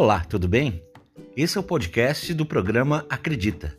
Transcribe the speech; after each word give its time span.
Olá, 0.00 0.20
tudo 0.20 0.46
bem? 0.46 0.80
Esse 1.36 1.58
é 1.58 1.60
o 1.60 1.64
podcast 1.64 2.32
do 2.32 2.46
programa 2.46 3.04
Acredita 3.10 3.76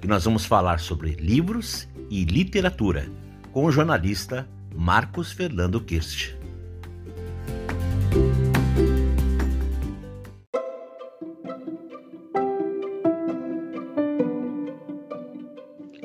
e 0.00 0.06
nós 0.06 0.24
vamos 0.24 0.46
falar 0.46 0.78
sobre 0.78 1.14
livros 1.14 1.88
e 2.08 2.24
literatura 2.24 3.10
com 3.50 3.64
o 3.64 3.72
jornalista 3.72 4.48
Marcos 4.72 5.32
Fernando 5.32 5.80
Kirst. 5.80 6.36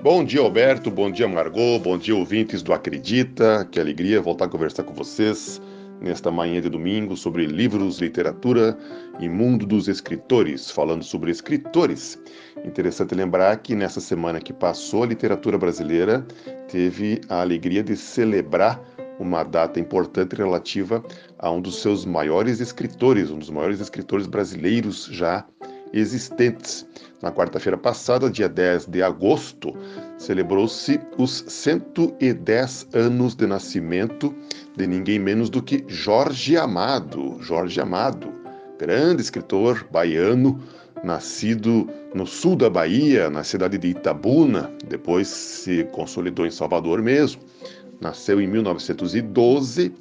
Bom 0.02 0.26
dia, 0.26 0.42
Alberto. 0.42 0.90
Bom 0.90 1.12
dia, 1.12 1.28
Margot. 1.28 1.78
Bom 1.78 2.00
dia, 2.00 2.16
ouvintes 2.16 2.64
do 2.64 2.74
Acredita. 2.74 3.68
Que 3.72 3.80
alegria 3.80 4.24
voltar 4.24 4.46
a 4.46 4.50
conversar 4.50 4.82
com 4.82 4.96
vocês 4.96 5.62
nesta 6.02 6.32
manhã 6.32 6.60
de 6.60 6.70
domingo 6.70 7.16
sobre 7.16 7.46
livros, 7.46 8.00
literatura 8.00 8.78
e 9.20 9.30
mundo 9.30 9.66
dos 9.66 9.88
escritores, 9.88 10.72
falando 10.72 11.04
sobre 11.04 11.32
escritores. 11.32 12.20
Interessante 12.66 13.14
lembrar 13.14 13.56
que 13.58 13.76
nessa 13.76 14.02
semana 14.02 14.40
que 14.40 14.52
passou, 14.52 15.04
a 15.04 15.08
literatura 15.08 15.58
brasileira 15.58 16.26
teve 16.68 17.22
a 17.30 17.42
alegria 17.42 17.84
de 17.84 17.96
celebrar 17.96 18.82
uma 19.20 19.44
data 19.44 19.80
importante 19.80 20.36
relativa 20.36 21.04
a 21.38 21.52
um 21.52 21.62
dos 21.62 21.80
seus 21.82 22.06
maiores 22.06 22.60
escritores, 22.60 23.30
um 23.30 23.38
dos 23.38 23.52
maiores 23.52 23.80
escritores 23.80 24.26
brasileiros 24.26 25.06
já 25.12 25.46
existentes. 25.94 26.88
Na 27.22 27.32
quarta-feira 27.32 27.78
passada, 27.78 28.30
dia 28.30 28.50
10 28.50 28.88
de 28.88 29.04
agosto, 29.04 29.76
celebrou-se 30.18 31.00
os 31.18 31.44
110 31.48 32.88
anos 32.94 33.36
de 33.36 33.46
nascimento 33.46 34.34
de 34.76 34.88
ninguém 34.88 35.20
menos 35.20 35.50
do 35.50 35.62
que 35.62 35.84
Jorge 35.88 36.58
Amado. 36.58 37.38
Jorge 37.42 37.80
Amado, 37.80 38.32
grande 38.80 39.22
escritor 39.22 39.86
baiano, 39.92 40.62
nascido 41.04 41.90
no 42.14 42.26
sul 42.26 42.56
da 42.56 42.70
Bahia, 42.70 43.30
na 43.30 43.44
cidade 43.44 43.78
de 43.78 43.90
Itabuna, 43.90 44.72
depois 44.88 45.28
se 45.28 45.84
consolidou 45.92 46.46
em 46.46 46.52
Salvador 46.52 47.02
mesmo. 47.02 47.42
Nasceu 48.00 48.42
em 48.42 48.48
1912 48.48 49.94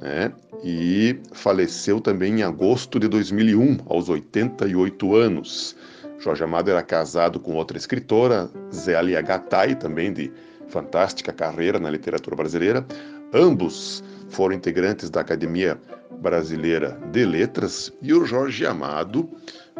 né? 0.00 0.32
e 0.62 1.18
faleceu 1.32 2.00
também 2.00 2.40
em 2.40 2.42
agosto 2.42 2.98
de 2.98 3.08
2001, 3.08 3.78
aos 3.86 4.08
88 4.08 5.14
anos. 5.14 5.76
Jorge 6.18 6.44
Amado 6.44 6.70
era 6.70 6.82
casado 6.82 7.40
com 7.40 7.54
outra 7.54 7.78
escritora, 7.78 8.50
Zélia 8.72 9.20
Gattai, 9.22 9.74
também 9.74 10.12
de 10.12 10.30
fantástica 10.68 11.32
carreira 11.32 11.78
na 11.78 11.90
literatura 11.90 12.36
brasileira. 12.36 12.86
Ambos 13.32 14.02
foram 14.28 14.54
integrantes 14.54 15.08
da 15.08 15.20
Academia 15.20 15.78
Brasileira 16.20 16.98
de 17.12 17.24
Letras 17.24 17.92
e 18.02 18.12
o 18.12 18.24
Jorge 18.24 18.66
Amado 18.66 19.28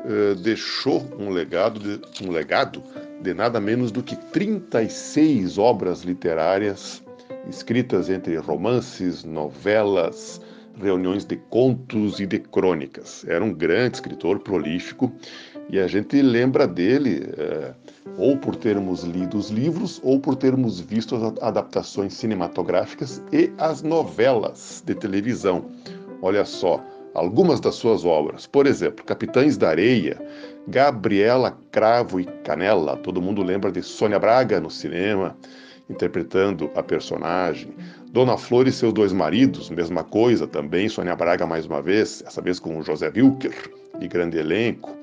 eh, 0.04 0.34
deixou 0.42 1.06
um 1.18 1.30
legado, 1.30 1.80
de, 1.80 2.00
um 2.24 2.30
legado 2.30 2.82
de 3.20 3.34
nada 3.34 3.60
menos 3.60 3.90
do 3.90 4.02
que 4.02 4.16
36 4.16 5.58
obras 5.58 6.02
literárias 6.02 7.02
escritas 7.48 8.08
entre 8.08 8.36
romances, 8.36 9.24
novelas, 9.24 10.40
reuniões 10.80 11.24
de 11.24 11.36
contos 11.36 12.20
e 12.20 12.26
de 12.26 12.38
crônicas. 12.38 13.24
Era 13.28 13.44
um 13.44 13.52
grande 13.52 13.96
escritor 13.96 14.40
prolífico 14.40 15.12
e 15.68 15.78
a 15.78 15.86
gente 15.86 16.20
lembra 16.20 16.66
dele 16.66 17.28
é, 17.36 17.72
ou 18.16 18.36
por 18.36 18.56
termos 18.56 19.04
lido 19.04 19.36
os 19.36 19.50
livros 19.50 20.00
ou 20.02 20.18
por 20.18 20.34
termos 20.36 20.80
visto 20.80 21.14
as 21.14 21.42
adaptações 21.42 22.14
cinematográficas 22.14 23.22
e 23.32 23.52
as 23.58 23.82
novelas 23.82 24.82
de 24.84 24.94
televisão. 24.94 25.66
Olha 26.22 26.44
só, 26.44 26.84
algumas 27.14 27.60
das 27.60 27.76
suas 27.76 28.04
obras. 28.04 28.46
Por 28.46 28.66
exemplo, 28.66 29.04
Capitães 29.04 29.56
da 29.56 29.68
Areia, 29.68 30.20
Gabriela 30.66 31.56
Cravo 31.70 32.20
e 32.20 32.24
Canela. 32.44 32.96
Todo 32.96 33.22
mundo 33.22 33.42
lembra 33.42 33.70
de 33.70 33.82
Sônia 33.82 34.18
Braga 34.18 34.60
no 34.60 34.70
cinema 34.70 35.36
interpretando 35.90 36.70
a 36.74 36.82
personagem. 36.82 37.74
Dona 38.12 38.38
Flor 38.38 38.66
e 38.66 38.72
seus 38.72 38.92
dois 38.92 39.12
maridos, 39.12 39.68
mesma 39.68 40.04
coisa 40.04 40.46
também. 40.46 40.88
Sônia 40.88 41.14
Braga 41.16 41.46
mais 41.46 41.66
uma 41.66 41.82
vez, 41.82 42.22
essa 42.26 42.40
vez 42.40 42.58
com 42.58 42.78
o 42.78 42.82
José 42.82 43.12
Wilker 43.14 43.70
e 44.00 44.08
grande 44.08 44.38
elenco. 44.38 44.96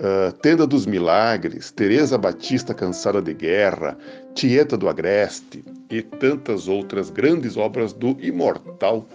Uh, 0.00 0.32
Tenda 0.40 0.66
dos 0.66 0.86
Milagres, 0.86 1.70
Teresa 1.70 2.16
Batista 2.16 2.72
Cansada 2.72 3.20
de 3.20 3.34
Guerra, 3.34 3.98
Tieta 4.34 4.74
do 4.74 4.88
Agreste 4.88 5.62
e 5.90 6.00
tantas 6.00 6.68
outras 6.68 7.10
grandes 7.10 7.58
obras 7.58 7.92
do 7.92 8.16
imortal 8.18 9.06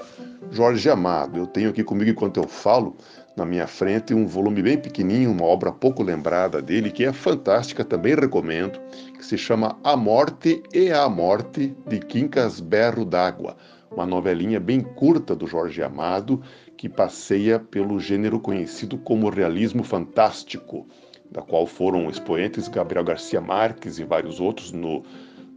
Jorge 0.51 0.89
Amado. 0.89 1.39
Eu 1.39 1.47
tenho 1.47 1.69
aqui 1.69 1.83
comigo, 1.83 2.09
enquanto 2.09 2.37
eu 2.37 2.47
falo, 2.47 2.95
na 3.35 3.45
minha 3.45 3.67
frente 3.67 4.13
um 4.13 4.25
volume 4.25 4.61
bem 4.61 4.77
pequenininho, 4.77 5.31
uma 5.31 5.45
obra 5.45 5.71
pouco 5.71 6.03
lembrada 6.03 6.61
dele, 6.61 6.91
que 6.91 7.03
é 7.03 7.11
fantástica, 7.11 7.83
também 7.83 8.15
recomendo, 8.15 8.79
que 9.17 9.25
se 9.25 9.37
chama 9.37 9.77
A 9.83 9.97
Morte 9.97 10.63
e 10.73 10.91
a 10.91 11.07
Morte 11.09 11.75
de 11.87 11.99
Quincas 11.99 12.59
Berro 12.59 13.03
d'Água, 13.03 13.57
uma 13.91 14.05
novelinha 14.05 14.59
bem 14.59 14.81
curta 14.81 15.35
do 15.35 15.47
Jorge 15.47 15.81
Amado, 15.81 16.41
que 16.77 16.87
passeia 16.87 17.59
pelo 17.59 17.99
gênero 17.99 18.39
conhecido 18.39 18.97
como 18.97 19.29
realismo 19.29 19.83
fantástico, 19.83 20.87
da 21.31 21.41
qual 21.41 21.65
foram 21.65 22.09
expoentes 22.09 22.67
Gabriel 22.67 23.03
Garcia 23.03 23.41
Marques 23.41 23.99
e 23.99 24.03
vários 24.03 24.39
outros 24.39 24.71
no, 24.71 25.03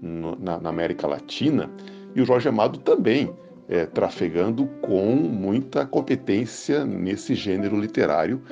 no 0.00 0.36
na, 0.36 0.58
na 0.58 0.68
América 0.70 1.06
Latina, 1.06 1.70
e 2.14 2.20
o 2.20 2.24
Jorge 2.24 2.48
Amado 2.48 2.78
também 2.78 3.32
é, 3.68 3.84
trafegando 3.86 4.66
com 4.80 5.14
muita 5.14 5.86
competência 5.86 6.84
nesse 6.84 7.34
gênero 7.34 7.78
literário 7.78 8.42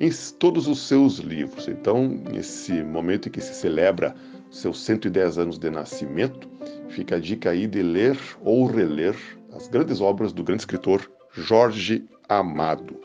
em 0.00 0.10
todos 0.38 0.68
os 0.68 0.86
seus 0.86 1.18
livros. 1.18 1.66
Então, 1.66 2.08
nesse 2.08 2.82
momento 2.82 3.28
em 3.28 3.32
que 3.32 3.40
se 3.40 3.54
celebra 3.54 4.14
seus 4.50 4.80
110 4.84 5.38
anos 5.38 5.58
de 5.58 5.70
nascimento, 5.70 6.48
fica 6.88 7.16
a 7.16 7.18
dica 7.18 7.50
aí 7.50 7.66
de 7.66 7.82
ler 7.82 8.18
ou 8.42 8.66
reler 8.66 9.16
as 9.52 9.68
grandes 9.68 10.00
obras 10.00 10.32
do 10.32 10.44
grande 10.44 10.62
escritor 10.62 11.10
Jorge 11.32 12.06
Amado. 12.28 13.00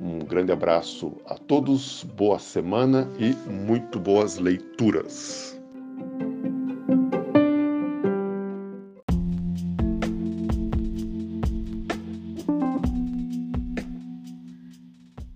Um 0.00 0.20
grande 0.20 0.52
abraço 0.52 1.16
a 1.26 1.34
todos, 1.34 2.04
boa 2.16 2.38
semana 2.38 3.08
e 3.18 3.34
muito 3.50 3.98
boas 3.98 4.38
leituras. 4.38 5.59